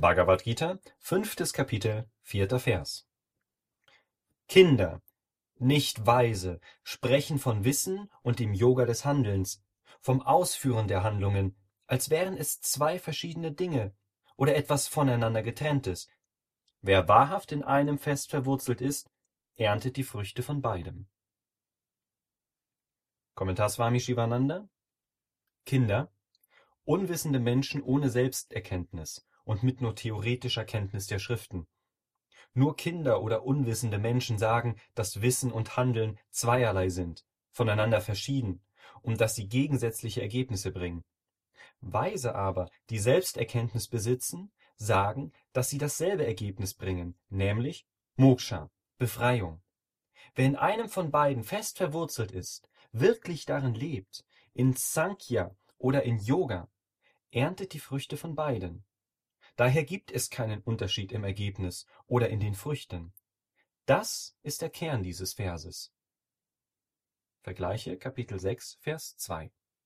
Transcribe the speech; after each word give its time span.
Bhagavad 0.00 0.44
Gita, 0.44 0.78
fünftes 0.98 1.52
Kapitel, 1.52 2.08
vierter 2.22 2.58
Vers. 2.58 3.06
Kinder, 4.48 5.02
nicht 5.58 6.06
Weise, 6.06 6.58
sprechen 6.82 7.38
von 7.38 7.64
Wissen 7.64 8.10
und 8.22 8.38
dem 8.38 8.54
Yoga 8.54 8.86
des 8.86 9.04
Handelns, 9.04 9.62
vom 10.00 10.22
Ausführen 10.22 10.88
der 10.88 11.02
Handlungen, 11.02 11.54
als 11.86 12.08
wären 12.08 12.38
es 12.38 12.62
zwei 12.62 12.98
verschiedene 12.98 13.52
Dinge 13.52 13.94
oder 14.36 14.56
etwas 14.56 14.88
voneinander 14.88 15.42
getrenntes. 15.42 16.08
Wer 16.80 17.06
wahrhaft 17.06 17.52
in 17.52 17.62
einem 17.62 17.98
fest 17.98 18.30
verwurzelt 18.30 18.80
ist, 18.80 19.10
erntet 19.56 19.98
die 19.98 20.04
Früchte 20.04 20.42
von 20.42 20.62
beidem. 20.62 21.08
Kommentar 23.34 23.68
Swami 23.68 24.00
Shivananda 24.00 24.66
Kinder, 25.66 26.10
unwissende 26.84 27.38
Menschen 27.38 27.82
ohne 27.82 28.08
Selbsterkenntnis 28.08 29.26
und 29.50 29.64
mit 29.64 29.80
nur 29.80 29.96
theoretischer 29.96 30.64
Kenntnis 30.64 31.08
der 31.08 31.18
Schriften. 31.18 31.66
Nur 32.54 32.76
Kinder 32.76 33.20
oder 33.20 33.44
unwissende 33.44 33.98
Menschen 33.98 34.38
sagen, 34.38 34.76
dass 34.94 35.22
Wissen 35.22 35.50
und 35.50 35.76
Handeln 35.76 36.20
zweierlei 36.30 36.88
sind, 36.88 37.24
voneinander 37.50 38.00
verschieden, 38.00 38.62
und 39.02 39.20
dass 39.20 39.34
sie 39.34 39.48
gegensätzliche 39.48 40.22
Ergebnisse 40.22 40.70
bringen. 40.70 41.02
Weise 41.80 42.36
aber, 42.36 42.70
die 42.90 43.00
Selbsterkenntnis 43.00 43.88
besitzen, 43.88 44.52
sagen, 44.76 45.32
dass 45.52 45.68
sie 45.68 45.78
dasselbe 45.78 46.24
Ergebnis 46.24 46.74
bringen, 46.74 47.18
nämlich 47.28 47.88
Moksha, 48.14 48.70
Befreiung. 48.98 49.60
Wer 50.36 50.46
in 50.46 50.54
einem 50.54 50.88
von 50.88 51.10
beiden 51.10 51.42
fest 51.42 51.76
verwurzelt 51.76 52.30
ist, 52.30 52.68
wirklich 52.92 53.46
darin 53.46 53.74
lebt, 53.74 54.24
in 54.54 54.74
Sankhya 54.74 55.56
oder 55.76 56.04
in 56.04 56.20
Yoga, 56.20 56.68
erntet 57.32 57.72
die 57.72 57.80
Früchte 57.80 58.16
von 58.16 58.36
beiden. 58.36 58.84
Daher 59.56 59.84
gibt 59.84 60.10
es 60.10 60.30
keinen 60.30 60.62
Unterschied 60.62 61.12
im 61.12 61.24
Ergebnis 61.24 61.86
oder 62.06 62.28
in 62.28 62.40
den 62.40 62.54
Früchten. 62.54 63.12
Das 63.86 64.36
ist 64.42 64.62
der 64.62 64.70
Kern 64.70 65.02
dieses 65.02 65.34
Verses. 65.34 65.92
Vergleiche 67.42 67.96
Kapitel 67.96 68.38
6, 68.38 68.78
Vers 68.80 69.16
2 69.16 69.50